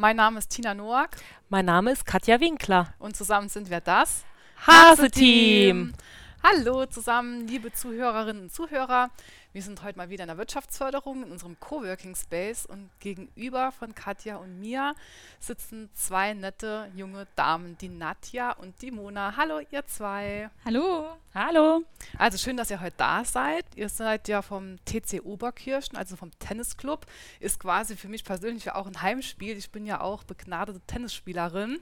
[0.00, 1.16] Mein Name ist Tina Noack.
[1.48, 2.94] Mein Name ist Katja Winkler.
[3.00, 4.22] Und zusammen sind wir das
[4.64, 5.92] Hase-Team.
[6.40, 9.10] Hallo zusammen, liebe Zuhörerinnen und Zuhörer.
[9.52, 13.92] Wir sind heute mal wieder in der Wirtschaftsförderung in unserem Coworking Space und gegenüber von
[13.92, 14.94] Katja und mir
[15.40, 19.36] sitzen zwei nette junge Damen, die Nadja und die Mona.
[19.36, 20.48] Hallo, ihr zwei.
[20.64, 21.16] Hallo.
[21.34, 21.82] Hallo.
[22.16, 23.64] Also schön, dass ihr heute da seid.
[23.74, 27.04] Ihr seid ja vom TC Oberkirchen, also vom Tennisclub.
[27.40, 29.56] Ist quasi für mich persönlich auch ein Heimspiel.
[29.56, 31.80] Ich bin ja auch begnadete Tennisspielerin.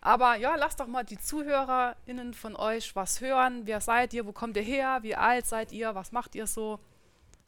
[0.00, 3.62] Aber ja, lasst doch mal die ZuhörerInnen von euch was hören.
[3.64, 4.26] Wer seid ihr?
[4.26, 4.98] Wo kommt ihr her?
[5.02, 5.94] Wie alt seid ihr?
[5.94, 6.78] Was macht ihr so?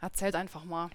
[0.00, 0.90] Erzählt einfach mal.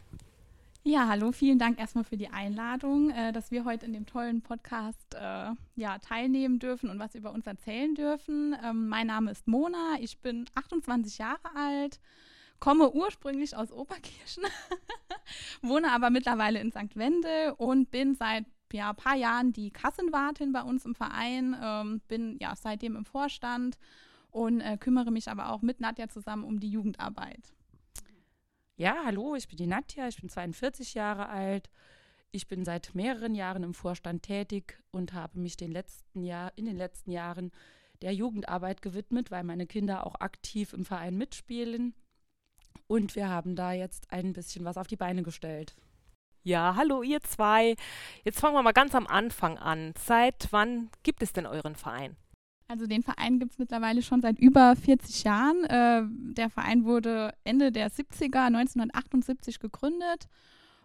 [0.86, 4.42] Ja, hallo, vielen Dank erstmal für die Einladung, äh, dass wir heute in dem tollen
[4.42, 8.54] Podcast äh, ja, teilnehmen dürfen und was über uns erzählen dürfen.
[8.62, 12.02] Ähm, mein Name ist Mona, ich bin 28 Jahre alt,
[12.60, 14.44] komme ursprünglich aus Oberkirchen,
[15.62, 16.98] wohne aber mittlerweile in St.
[16.98, 22.02] Wendel und bin seit ja, ein paar Jahren die Kassenwartin bei uns im Verein, ähm,
[22.08, 23.78] bin ja seitdem im Vorstand
[24.32, 27.54] und äh, kümmere mich aber auch mit Nadja zusammen um die Jugendarbeit.
[28.76, 31.70] Ja, hallo, ich bin die Nadja, ich bin 42 Jahre alt.
[32.32, 36.66] Ich bin seit mehreren Jahren im Vorstand tätig und habe mich den letzten Jahr, in
[36.66, 37.52] den letzten Jahren
[38.02, 41.94] der Jugendarbeit gewidmet, weil meine Kinder auch aktiv im Verein mitspielen.
[42.88, 45.76] Und wir haben da jetzt ein bisschen was auf die Beine gestellt.
[46.46, 47.76] Ja, hallo ihr zwei.
[48.26, 49.94] Jetzt fangen wir mal ganz am Anfang an.
[49.98, 52.18] Seit wann gibt es denn euren Verein?
[52.68, 55.64] Also den Verein gibt es mittlerweile schon seit über 40 Jahren.
[55.64, 60.28] Äh, der Verein wurde Ende der 70er, 1978 gegründet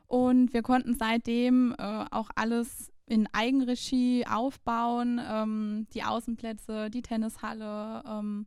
[0.07, 5.21] und wir konnten seitdem äh, auch alles in Eigenregie aufbauen.
[5.29, 8.47] Ähm, die Außenplätze, die Tennishalle, ähm,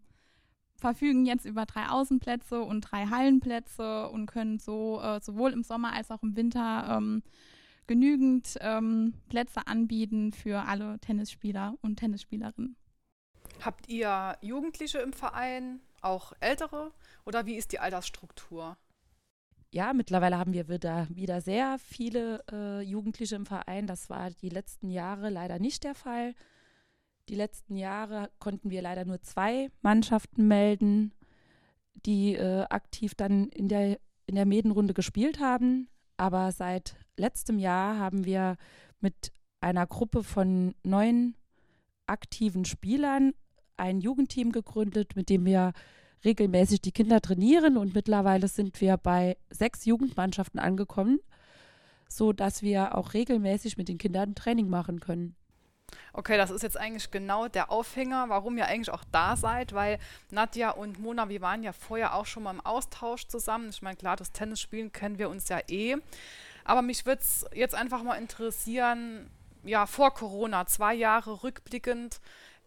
[0.81, 5.93] verfügen jetzt über drei Außenplätze und drei Hallenplätze und können so äh, sowohl im Sommer
[5.93, 7.23] als auch im Winter ähm,
[7.87, 12.75] genügend ähm, Plätze anbieten für alle Tennisspieler und Tennisspielerinnen.
[13.61, 16.91] Habt ihr Jugendliche im Verein, auch ältere
[17.25, 18.75] oder wie ist die Altersstruktur?
[19.73, 23.87] Ja, mittlerweile haben wir wieder, wieder sehr viele äh, Jugendliche im Verein.
[23.87, 26.33] Das war die letzten Jahre leider nicht der Fall.
[27.29, 31.13] Die letzten Jahre konnten wir leider nur zwei Mannschaften melden,
[32.05, 35.87] die äh, aktiv dann in der, in der Medenrunde gespielt haben.
[36.17, 38.57] Aber seit letztem Jahr haben wir
[38.99, 41.35] mit einer Gruppe von neun
[42.07, 43.33] aktiven Spielern
[43.77, 45.73] ein Jugendteam gegründet, mit dem wir
[46.23, 51.19] regelmäßig die Kinder trainieren und mittlerweile sind wir bei sechs Jugendmannschaften angekommen,
[52.07, 55.35] sodass wir auch regelmäßig mit den Kindern Training machen können.
[56.13, 59.99] Okay, das ist jetzt eigentlich genau der Aufhänger, warum ihr eigentlich auch da seid, weil
[60.29, 63.69] Nadja und Mona, wir waren ja vorher auch schon mal im Austausch zusammen.
[63.69, 65.97] Ich meine, klar, das Tennisspielen kennen wir uns ja eh.
[66.63, 69.29] Aber mich würde es jetzt einfach mal interessieren,
[69.63, 72.19] ja, vor Corona, zwei Jahre rückblickend,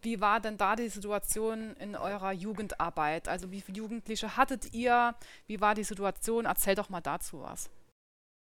[0.03, 3.27] wie war denn da die Situation in eurer Jugendarbeit?
[3.27, 5.15] Also wie viele Jugendliche hattet ihr?
[5.47, 6.45] Wie war die Situation?
[6.45, 7.71] Erzähl doch mal dazu was.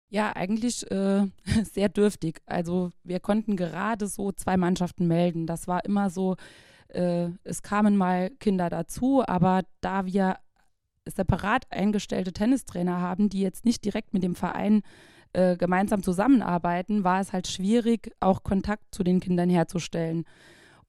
[0.09, 1.27] Ja, eigentlich äh,
[1.63, 2.41] sehr dürftig.
[2.45, 5.47] Also wir konnten gerade so zwei Mannschaften melden.
[5.47, 6.35] Das war immer so,
[6.89, 10.37] äh, es kamen mal Kinder dazu, aber da wir
[11.05, 14.81] separat eingestellte Tennistrainer haben, die jetzt nicht direkt mit dem Verein
[15.33, 20.25] äh, gemeinsam zusammenarbeiten, war es halt schwierig, auch Kontakt zu den Kindern herzustellen.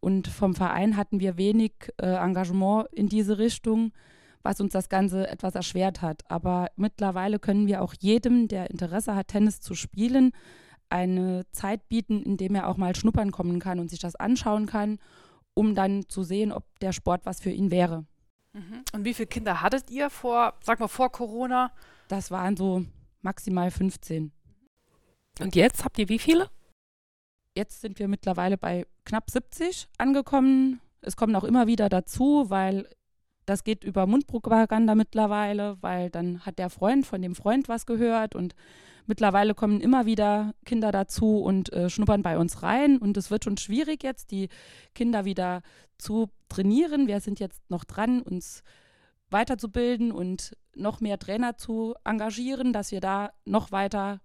[0.01, 3.93] Und vom Verein hatten wir wenig äh, Engagement in diese Richtung
[4.43, 6.31] was uns das Ganze etwas erschwert hat.
[6.31, 10.33] Aber mittlerweile können wir auch jedem, der Interesse hat, Tennis zu spielen,
[10.91, 14.67] eine Zeit bieten, in dem er auch mal schnuppern kommen kann und sich das anschauen
[14.67, 14.99] kann,
[15.55, 18.07] um dann zu sehen, ob der Sport was für ihn wäre.
[18.53, 18.85] Mhm.
[18.93, 21.71] Und wie viele Kinder hattet ihr vor, sag mal, vor Corona?
[22.09, 22.85] Das waren so
[23.21, 24.33] maximal 15.
[25.41, 26.49] Und jetzt habt ihr wie viele?
[27.55, 30.81] Jetzt sind wir mittlerweile bei knapp 70 angekommen.
[31.01, 32.89] Es kommen auch immer wieder dazu, weil
[33.49, 38.35] das geht über Mundpropaganda mittlerweile, weil dann hat der Freund von dem Freund was gehört
[38.35, 38.55] und
[39.07, 43.45] mittlerweile kommen immer wieder Kinder dazu und äh, schnuppern bei uns rein und es wird
[43.45, 44.49] schon schwierig jetzt, die
[44.95, 45.63] Kinder wieder
[45.97, 47.07] zu trainieren.
[47.07, 48.63] Wir sind jetzt noch dran, uns
[49.31, 54.21] weiterzubilden und noch mehr Trainer zu engagieren, dass wir da noch weiter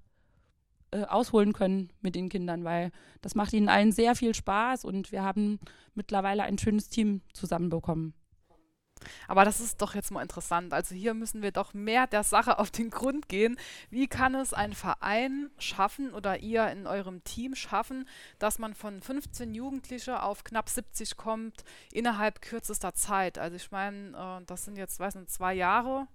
[0.92, 2.92] äh, ausholen können mit den Kindern, weil
[3.22, 5.60] das macht ihnen allen sehr viel Spaß und wir haben
[5.96, 8.14] mittlerweile ein schönes Team zusammenbekommen.
[9.28, 10.74] Aber das ist doch jetzt mal interessant.
[10.74, 13.58] Also hier müssen wir doch mehr der Sache auf den Grund gehen.
[13.90, 18.08] Wie kann es ein Verein schaffen oder ihr in eurem Team schaffen,
[18.40, 23.38] dass man von 15 Jugendliche auf knapp 70 kommt innerhalb kürzester Zeit?
[23.38, 26.08] Also ich meine, äh, das sind jetzt, weiß nicht, zwei Jahre,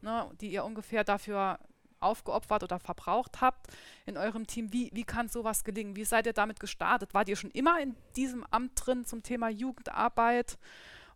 [0.00, 1.58] ne, die ihr ungefähr dafür
[2.00, 3.68] aufgeopfert oder verbraucht habt
[4.04, 4.72] in eurem Team.
[4.72, 5.96] Wie, wie kann sowas gelingen?
[5.96, 7.14] Wie seid ihr damit gestartet?
[7.14, 10.58] Wart ihr schon immer in diesem Amt drin zum Thema Jugendarbeit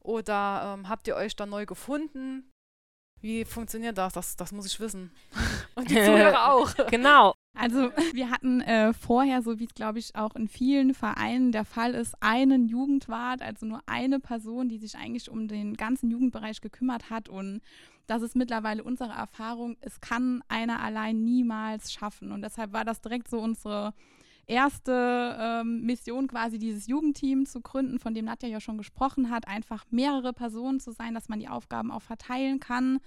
[0.00, 2.50] oder ähm, habt ihr euch da neu gefunden?
[3.20, 4.14] Wie funktioniert das?
[4.14, 5.12] Das, das muss ich wissen.
[5.74, 6.74] Und die Zuhörer auch.
[6.90, 7.34] Genau.
[7.58, 11.64] Also wir hatten äh, vorher, so wie es glaube ich auch in vielen Vereinen der
[11.64, 16.60] Fall ist, einen Jugendwart, also nur eine Person, die sich eigentlich um den ganzen Jugendbereich
[16.60, 17.28] gekümmert hat.
[17.28, 17.60] Und
[18.06, 22.32] das ist mittlerweile unsere Erfahrung, es kann einer allein niemals schaffen.
[22.32, 23.92] Und deshalb war das direkt so unsere
[24.50, 29.46] erste ähm, Mission quasi dieses Jugendteam zu gründen, von dem Nadja ja schon gesprochen hat,
[29.46, 32.98] einfach mehrere Personen zu sein, dass man die Aufgaben auch verteilen kann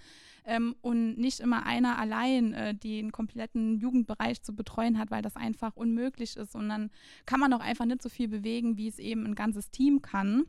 [0.45, 5.35] ähm, und nicht immer einer allein äh, den kompletten Jugendbereich zu betreuen hat, weil das
[5.35, 6.89] einfach unmöglich ist und dann
[7.25, 10.45] kann man auch einfach nicht so viel bewegen, wie es eben ein ganzes Team kann.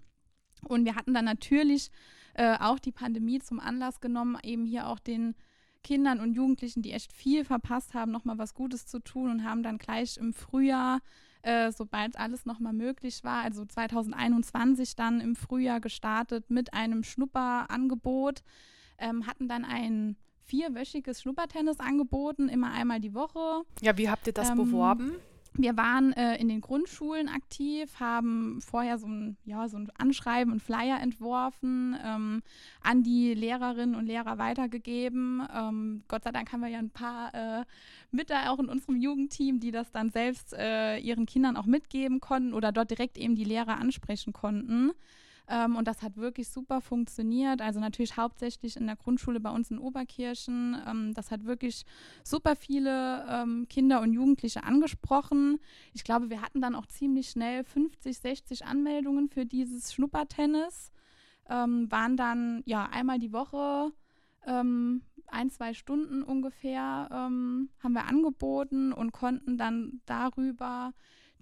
[0.66, 1.90] Und wir hatten dann natürlich
[2.34, 5.34] äh, auch die Pandemie zum Anlass genommen, eben hier auch den
[5.84, 9.62] Kindern und Jugendlichen, die echt viel verpasst haben, nochmal was Gutes zu tun und haben
[9.62, 10.98] dann gleich im Frühjahr,
[11.42, 18.42] äh, sobald alles nochmal möglich war, also 2021 dann im Frühjahr gestartet mit einem Schnupperangebot,
[18.98, 23.62] ähm, hatten dann ein vierwöchiges Schnuppertennis angeboten, immer einmal die Woche.
[23.80, 25.12] Ja, wie habt ihr das ähm, beworben?
[25.56, 30.52] Wir waren äh, in den Grundschulen aktiv, haben vorher so ein, ja, so ein Anschreiben
[30.52, 32.42] und Flyer entworfen, ähm,
[32.82, 35.46] an die Lehrerinnen und Lehrer weitergegeben.
[35.54, 37.64] Ähm, Gott sei Dank haben wir ja ein paar äh,
[38.26, 42.52] da auch in unserem Jugendteam, die das dann selbst äh, ihren Kindern auch mitgeben konnten
[42.52, 44.90] oder dort direkt eben die Lehrer ansprechen konnten.
[45.48, 47.60] Ähm, und das hat wirklich super funktioniert.
[47.60, 50.76] Also natürlich hauptsächlich in der Grundschule bei uns in Oberkirchen.
[50.86, 51.84] Ähm, das hat wirklich
[52.22, 55.60] super viele ähm, Kinder und Jugendliche angesprochen.
[55.92, 60.92] Ich glaube, wir hatten dann auch ziemlich schnell 50, 60 Anmeldungen für dieses Schnuppertennis.
[61.50, 63.92] Ähm, waren dann ja einmal die Woche
[64.46, 70.92] ähm, ein, zwei Stunden ungefähr ähm, haben wir angeboten und konnten dann darüber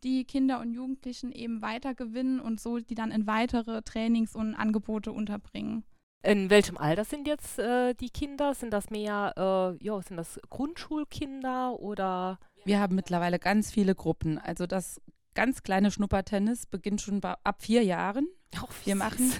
[0.04, 5.12] die Kinder und Jugendlichen eben weitergewinnen und so die dann in weitere Trainings und Angebote
[5.12, 5.84] unterbringen.
[6.24, 8.54] In welchem Alter sind jetzt äh, die Kinder?
[8.54, 12.38] Sind das mehr, äh, ja, sind das Grundschulkinder oder?
[12.64, 14.38] Wir haben mittlerweile ganz viele Gruppen.
[14.38, 15.00] Also das
[15.34, 18.28] ganz kleine Schnuppertennis beginnt schon ab vier Jahren.
[18.62, 19.32] Oh, wir, machen,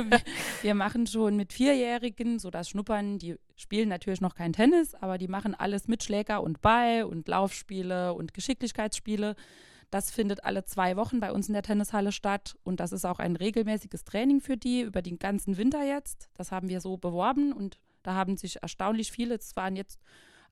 [0.62, 3.18] wir machen schon mit Vierjährigen so das Schnuppern.
[3.18, 7.26] Die spielen natürlich noch kein Tennis, aber die machen alles mit Schläger und Ball und
[7.26, 9.34] Laufspiele und Geschicklichkeitsspiele.
[9.90, 13.18] Das findet alle zwei Wochen bei uns in der Tennishalle statt und das ist auch
[13.18, 16.28] ein regelmäßiges Training für die über den ganzen Winter jetzt.
[16.34, 20.00] Das haben wir so beworben und da haben sich erstaunlich viele, es waren jetzt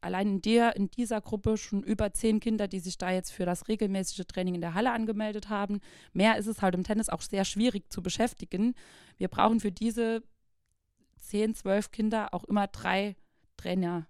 [0.00, 3.46] allein in, der, in dieser Gruppe schon über zehn Kinder, die sich da jetzt für
[3.46, 5.81] das regelmäßige Training in der Halle angemeldet haben.
[6.12, 8.75] Mehr ist es halt im Tennis auch sehr schwierig zu beschäftigen.
[9.17, 10.23] Wir brauchen für diese
[11.19, 13.17] zehn, zwölf Kinder auch immer drei
[13.56, 14.06] Trainer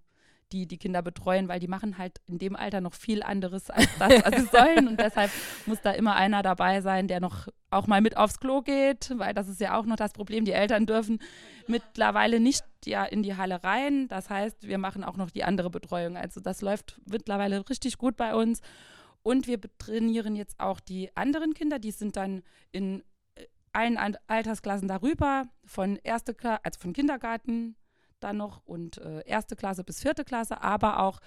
[0.53, 3.89] die die Kinder betreuen, weil die machen halt in dem Alter noch viel anderes als
[3.99, 4.89] das, was sie sollen.
[4.89, 5.31] Und deshalb
[5.67, 9.35] muss da immer einer dabei sein, der noch auch mal mit aufs Klo geht, weil
[9.35, 10.45] das ist ja auch noch das Problem.
[10.45, 11.21] Die Eltern dürfen
[11.67, 14.09] mittlerweile nicht ja in die Halle rein.
[14.09, 16.17] Das heißt, wir machen auch noch die andere Betreuung.
[16.17, 18.61] Also das läuft mittlerweile richtig gut bei uns.
[19.23, 22.43] Und wir trainieren jetzt auch die anderen Kinder, die sind dann
[22.73, 23.03] in
[23.35, 27.77] äh, allen Altersklassen darüber, von erste also von Kindergarten
[28.21, 31.21] dann noch und äh, erste Klasse bis vierte Klasse, aber auch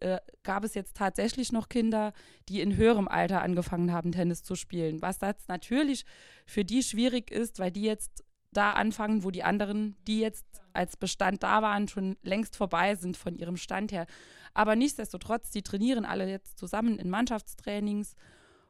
[0.00, 2.12] äh, gab es jetzt tatsächlich noch Kinder,
[2.48, 5.02] die in höherem Alter angefangen haben, Tennis zu spielen.
[5.02, 6.04] Was das natürlich
[6.46, 10.96] für die schwierig ist, weil die jetzt da anfangen, wo die anderen, die jetzt als
[10.96, 14.06] Bestand da waren, schon längst vorbei sind von ihrem Stand her.
[14.54, 18.14] Aber nichtsdestotrotz, die trainieren alle jetzt zusammen in Mannschaftstrainings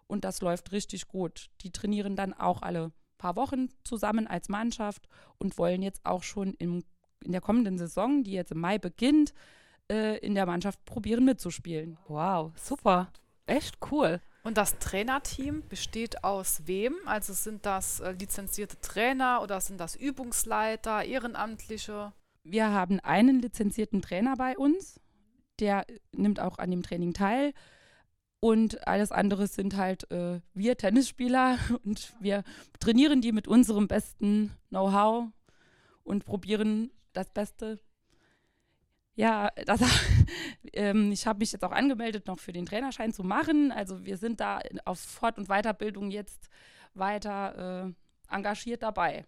[0.07, 1.51] und das läuft richtig gut.
[1.61, 6.55] Die trainieren dann auch alle paar Wochen zusammen als Mannschaft und wollen jetzt auch schon
[6.55, 6.85] im
[7.25, 9.35] in der kommenden Saison, die jetzt im Mai beginnt,
[9.91, 11.99] äh, in der Mannschaft probieren mitzuspielen.
[12.09, 13.11] Wow, super.
[13.47, 14.21] Echt cool.
[14.43, 16.95] Und das Trainerteam besteht aus wem?
[17.07, 22.13] Also sind das äh, lizenzierte Trainer oder sind das Übungsleiter, Ehrenamtliche?
[22.45, 25.01] Wir haben einen lizenzierten Trainer bei uns,
[25.61, 27.53] der nimmt auch an dem Training teil.
[28.41, 32.45] Und alles andere sind halt äh, wir Tennisspieler und wir
[32.79, 35.27] trainieren die mit unserem besten Know-how
[36.05, 37.81] und probieren das Beste.
[39.15, 39.81] Ja, das,
[40.73, 43.73] ähm, ich habe mich jetzt auch angemeldet, noch für den Trainerschein zu machen.
[43.73, 46.49] Also wir sind da auf Fort- und Weiterbildung jetzt
[46.95, 49.27] weiter äh, engagiert dabei.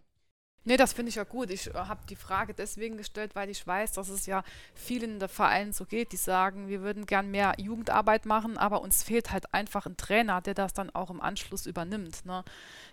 [0.64, 1.50] Nee, das finde ich ja gut.
[1.50, 5.28] Ich äh, habe die Frage deswegen gestellt, weil ich weiß, dass es ja vielen der
[5.30, 9.54] Vereinen so geht, die sagen, wir würden gern mehr Jugendarbeit machen, aber uns fehlt halt
[9.54, 12.26] einfach ein Trainer, der das dann auch im Anschluss übernimmt.
[12.26, 12.44] Ne?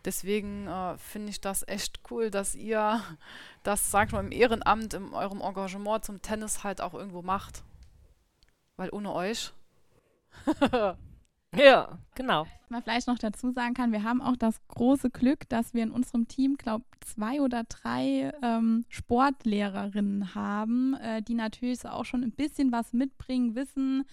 [0.06, 3.02] Deswegen äh, finde ich das echt cool, dass ihr
[3.64, 7.64] das, sag ich mal, im Ehrenamt, in eurem Engagement zum Tennis halt auch irgendwo macht.
[8.78, 9.52] weil ohne euch.
[11.56, 12.44] ja, genau.
[12.44, 15.84] Was man vielleicht noch dazu sagen kann, wir haben auch das große Glück, dass wir
[15.84, 22.24] in unserem Team, glaube zwei oder drei ähm, Sportlehrerinnen haben, äh, die natürlich auch schon
[22.24, 24.04] ein bisschen was mitbringen, wissen,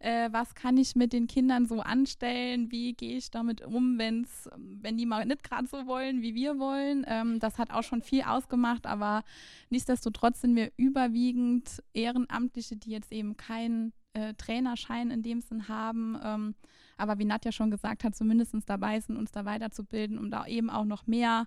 [0.00, 4.50] äh, was kann ich mit den Kindern so anstellen, wie gehe ich damit um, wenn's,
[4.56, 7.06] wenn die mal nicht gerade so wollen, wie wir wollen.
[7.08, 9.22] Ähm, das hat auch schon viel ausgemacht, aber
[9.70, 16.18] nichtsdestotrotz sind wir überwiegend Ehrenamtliche, die jetzt eben keinen äh, Trainerschein in dem Sinn haben.
[16.22, 16.54] Ähm,
[16.96, 20.70] aber wie Nadja schon gesagt hat, zumindest dabei sind, uns da weiterzubilden, um da eben
[20.70, 21.46] auch noch mehr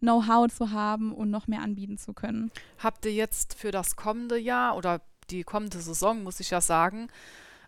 [0.00, 2.50] Know-how zu haben und noch mehr anbieten zu können.
[2.78, 7.08] Habt ihr jetzt für das kommende Jahr oder die kommende Saison, muss ich ja sagen,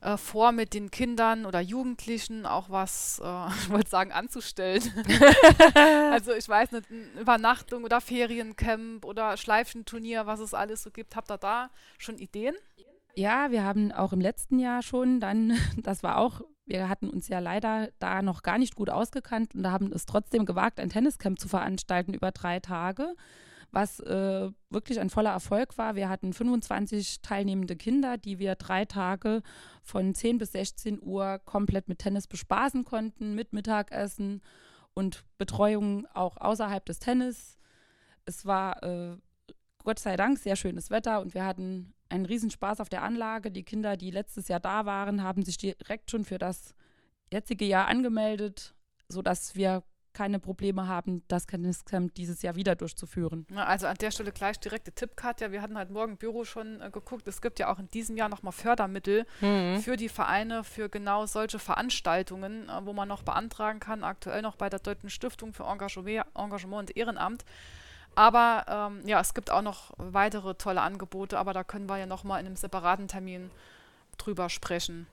[0.00, 4.82] äh, vor, mit den Kindern oder Jugendlichen auch was, äh, ich wollte sagen, anzustellen.
[6.12, 6.86] also ich weiß nicht,
[7.20, 11.16] Übernachtung oder Feriencamp oder Schleifchenturnier, was es alles so gibt.
[11.16, 12.54] Habt ihr da schon Ideen?
[13.18, 17.26] Ja, wir haben auch im letzten Jahr schon dann, das war auch, wir hatten uns
[17.26, 20.88] ja leider da noch gar nicht gut ausgekannt und da haben es trotzdem gewagt, ein
[20.88, 23.16] Tenniscamp zu veranstalten über drei Tage,
[23.72, 25.96] was äh, wirklich ein voller Erfolg war.
[25.96, 29.42] Wir hatten 25 teilnehmende Kinder, die wir drei Tage
[29.82, 34.42] von 10 bis 16 Uhr komplett mit Tennis bespaßen konnten, mit Mittagessen
[34.94, 37.58] und Betreuung auch außerhalb des Tennis.
[38.26, 39.16] Es war äh,
[39.82, 43.50] Gott sei Dank sehr schönes Wetter und wir hatten einen Riesenspaß auf der Anlage.
[43.50, 46.74] Die Kinder, die letztes Jahr da waren, haben sich direkt schon für das
[47.32, 48.74] jetzige Jahr angemeldet,
[49.08, 49.82] sodass wir
[50.18, 53.46] keine Probleme haben, das Tenniscamp dieses Jahr wieder durchzuführen.
[53.54, 55.52] Also an der Stelle gleich direkte Tipp, Katja.
[55.52, 57.28] Wir hatten halt morgen im Büro schon äh, geguckt.
[57.28, 59.78] Es gibt ja auch in diesem Jahr nochmal Fördermittel mhm.
[59.80, 64.02] für die Vereine, für genau solche Veranstaltungen, äh, wo man noch beantragen kann.
[64.02, 67.44] Aktuell noch bei der Deutschen Stiftung für Engagement, Engagement und Ehrenamt.
[68.18, 72.06] Aber ähm, ja, es gibt auch noch weitere tolle Angebote, aber da können wir ja
[72.06, 73.48] nochmal in einem separaten Termin
[74.16, 75.06] drüber sprechen.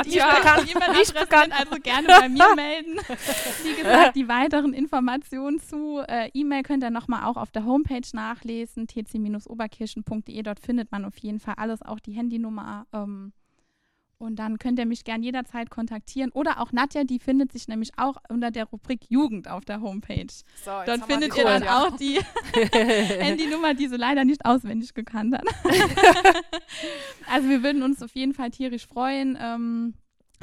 [0.07, 2.99] ja, kann nicht bekannt, also gerne bei mir melden.
[3.63, 8.07] Wie gesagt, die weiteren Informationen zu äh, E-Mail könnt ihr nochmal auch auf der Homepage
[8.13, 10.41] nachlesen, tc-oberkirchen.de.
[10.43, 12.85] Dort findet man auf jeden Fall alles, auch die Handynummer.
[12.93, 13.33] Ähm,
[14.17, 16.31] und dann könnt ihr mich gern jederzeit kontaktieren.
[16.31, 20.27] Oder auch Nadja, die findet sich nämlich auch unter der Rubrik Jugend auf der Homepage.
[20.63, 21.79] So, Dort findet ihr dann ja.
[21.79, 22.19] auch die
[22.53, 25.45] Handynummer, die sie leider nicht auswendig gekannt hat.
[27.29, 29.37] also wir würden uns auf jeden Fall tierisch freuen.
[29.41, 29.93] Ähm,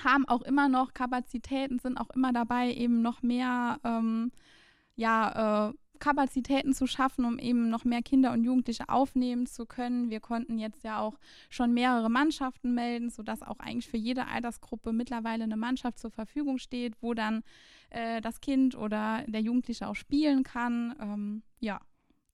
[0.02, 4.32] haben auch immer noch Kapazitäten, sind auch immer dabei, eben noch mehr ähm,
[4.96, 10.10] ja, äh, Kapazitäten zu schaffen, um eben noch mehr Kinder und Jugendliche aufnehmen zu können.
[10.10, 14.92] Wir konnten jetzt ja auch schon mehrere Mannschaften melden, sodass auch eigentlich für jede Altersgruppe
[14.92, 17.42] mittlerweile eine Mannschaft zur Verfügung steht, wo dann
[17.90, 20.96] äh, das Kind oder der Jugendliche auch spielen kann.
[21.00, 21.80] Ähm, ja,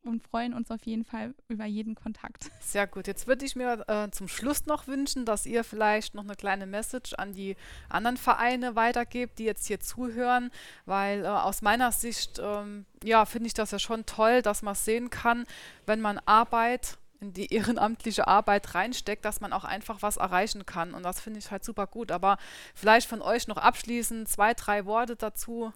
[0.09, 2.51] und freuen uns auf jeden Fall über jeden Kontakt.
[2.61, 3.07] Sehr gut.
[3.07, 6.67] Jetzt würde ich mir äh, zum Schluss noch wünschen, dass ihr vielleicht noch eine kleine
[6.67, 7.57] Message an die
[7.89, 10.51] anderen Vereine weitergebt, die jetzt hier zuhören,
[10.85, 14.75] weil äh, aus meiner Sicht, ähm, ja, finde ich das ja schon toll, dass man
[14.75, 15.45] sehen kann,
[15.87, 20.95] wenn man Arbeit in die ehrenamtliche Arbeit reinsteckt, dass man auch einfach was erreichen kann.
[20.95, 22.13] Und das finde ich halt super gut.
[22.13, 22.39] Aber
[22.75, 25.73] vielleicht von euch noch abschließend zwei, drei Worte dazu.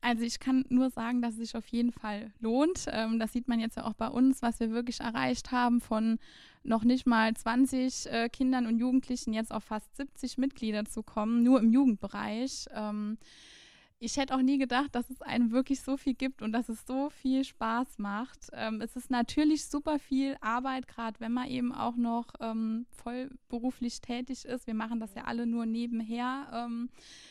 [0.00, 2.86] Also ich kann nur sagen, dass es sich auf jeden Fall lohnt.
[2.88, 6.18] Ähm, das sieht man jetzt ja auch bei uns, was wir wirklich erreicht haben von
[6.62, 11.42] noch nicht mal 20 äh, Kindern und Jugendlichen jetzt auf fast 70 Mitglieder zu kommen,
[11.42, 12.66] nur im Jugendbereich.
[12.74, 13.18] Ähm,
[13.98, 16.84] ich hätte auch nie gedacht, dass es einem wirklich so viel gibt und dass es
[16.86, 18.50] so viel Spaß macht.
[18.52, 23.30] Ähm, es ist natürlich super viel Arbeit, gerade wenn man eben auch noch ähm, voll
[23.48, 24.66] beruflich tätig ist.
[24.66, 26.46] Wir machen das ja alle nur nebenher.
[26.52, 26.90] Ähm,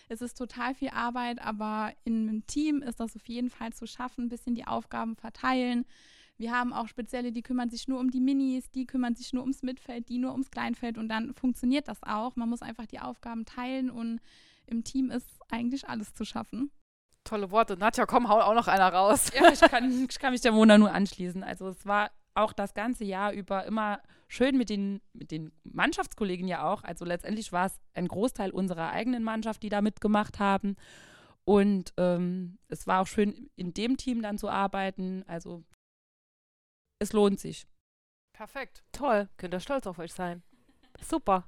[0.09, 3.85] es ist total viel Arbeit, aber in einem Team ist das auf jeden Fall zu
[3.85, 5.85] schaffen, ein bisschen die Aufgaben verteilen.
[6.37, 9.43] Wir haben auch Spezielle, die kümmern sich nur um die Minis, die kümmern sich nur
[9.43, 12.35] ums Mitfeld, die nur ums Kleinfeld und dann funktioniert das auch.
[12.35, 14.19] Man muss einfach die Aufgaben teilen und
[14.67, 16.71] im Team ist eigentlich alles zu schaffen.
[17.23, 17.75] Tolle Worte.
[17.77, 19.31] Nadja, komm, hau auch noch einer raus.
[19.33, 21.43] Ja, ich kann, ich kann mich der Mona nur anschließen.
[21.43, 26.47] Also es war auch das ganze Jahr über immer schön mit den, mit den Mannschaftskollegen
[26.47, 26.83] ja auch.
[26.83, 30.75] Also letztendlich war es ein Großteil unserer eigenen Mannschaft, die da mitgemacht haben.
[31.45, 35.23] Und ähm, es war auch schön, in dem Team dann zu arbeiten.
[35.27, 35.63] Also
[36.99, 37.67] es lohnt sich.
[38.33, 38.83] Perfekt.
[38.91, 40.43] Toll, könnt ihr stolz auf euch sein.
[41.01, 41.47] Super.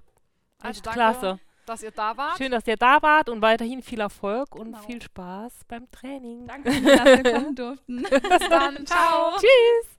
[0.60, 1.40] Also klasse.
[1.68, 2.38] Dass ihr da wart.
[2.38, 4.78] Schön, dass ihr da wart und weiterhin viel Erfolg und Genau.
[4.80, 6.48] viel Spaß beim Training.
[6.48, 6.70] Danke.
[6.70, 6.84] Dass
[7.24, 8.04] wir kommen durften.
[8.10, 8.86] Bis dann.
[8.86, 9.34] Ciao.
[9.38, 9.97] Tschüss.